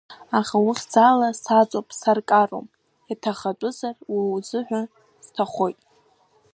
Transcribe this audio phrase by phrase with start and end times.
[0.39, 2.67] Аха ухьӡала саҵоуп, саркаром,
[3.11, 4.81] иҭахатәызар, уа узыҳәа
[5.25, 5.79] сҭахоит.